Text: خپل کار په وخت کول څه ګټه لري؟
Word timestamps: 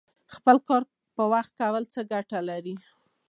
خپل 0.35 0.57
کار 0.67 0.81
په 1.15 1.23
وخت 1.33 1.51
کول 1.59 1.83
څه 1.93 2.01
ګټه 2.11 2.39
لري؟ 2.49 2.75